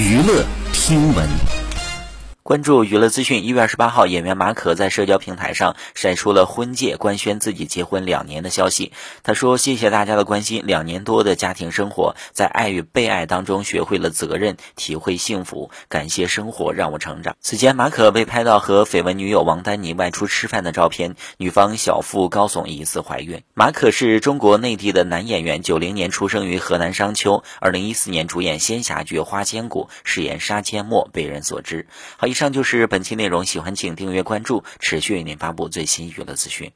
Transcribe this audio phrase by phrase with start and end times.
[0.00, 1.59] 娱乐听闻。
[2.50, 8.90] 关注娱乐资讯，一月二十八号，演员马可在社交平台上晒出了婚戒，官宣自己结婚两年的消息。
[9.22, 15.70] 他说：“谢谢大家的关心，两年多的家庭生活，在爱与被爱当中学会了责任，体会幸福。
[15.88, 23.44] 感谢生活让我成长。”此前，马可被拍到和绯闻女友王丹妮外出吃饭的照片，女方小腹高耸，疑似怀孕。
[23.54, 31.86] 马可是中国内地的男演员，九零年出生于河南商丘，二零一四年主演仙侠剧《花千骨》，饰演杀阡陌，被人所知。
[32.16, 32.26] 好。
[32.26, 36.72] 一上就是本期内容，喜欢请订阅关注，持续为您发布最新娱乐资讯。